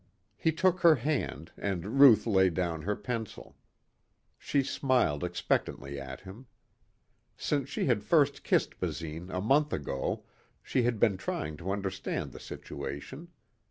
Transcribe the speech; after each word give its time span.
He 0.35 0.51
took 0.51 0.79
her 0.79 0.95
hand 0.95 1.51
and 1.57 1.99
Ruth 1.99 2.25
laid 2.25 2.55
down 2.55 2.81
her 2.81 2.95
pencil. 2.95 3.55
She 4.39 4.63
smiled 4.63 5.23
expectantly 5.23 5.99
at 5.99 6.21
him. 6.21 6.47
Since 7.37 7.69
she 7.69 7.85
had 7.85 8.01
first 8.03 8.43
kissed 8.43 8.79
Basine 8.79 9.29
a 9.29 9.39
month 9.41 9.71
ago 9.71 10.23
she 10.63 10.81
had 10.81 10.99
been 10.99 11.17
trying 11.17 11.55
to 11.57 11.69
understand 11.69 12.31
the 12.31 12.39
situation. 12.39 13.27